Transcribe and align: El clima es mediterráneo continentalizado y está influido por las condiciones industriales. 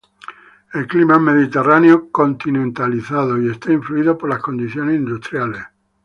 El 0.73 0.87
clima 0.87 1.13
es 1.17 1.21
mediterráneo 1.21 2.09
continentalizado 2.11 3.39
y 3.39 3.51
está 3.51 3.71
influido 3.71 4.17
por 4.17 4.31
las 4.31 4.39
condiciones 4.39 4.95
industriales. 4.95 5.61